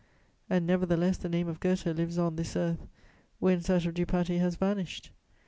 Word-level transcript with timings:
And 0.49 0.65
nevertheless 0.65 1.17
the 1.17 1.29
name 1.29 1.47
of 1.47 1.59
Goethe 1.59 1.85
lives 1.85 2.17
on 2.17 2.35
this 2.35 2.55
earth 2.55 2.87
whence 3.37 3.67
that 3.67 3.85
of 3.85 3.93
Dupaty 3.93 4.39
has 4.39 4.55
vanished. 4.55 5.11